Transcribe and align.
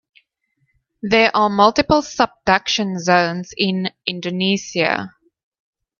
There 1.03 1.29
are 1.35 1.47
multiple 1.47 2.01
subduction 2.01 2.97
zones 2.99 3.53
in 3.55 3.91
Indonesia. 4.07 5.11